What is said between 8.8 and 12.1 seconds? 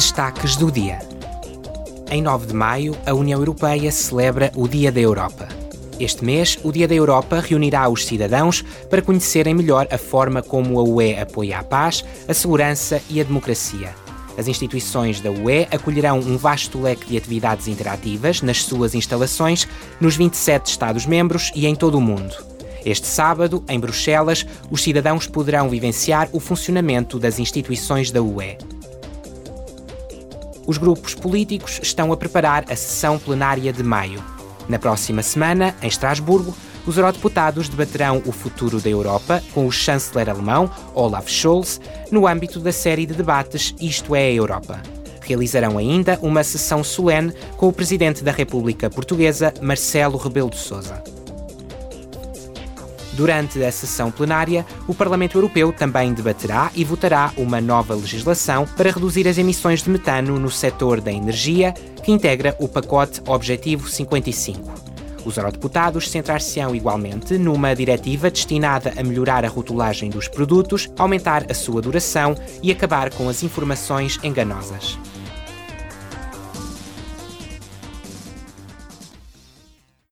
para conhecerem melhor a forma como a UE apoia a paz,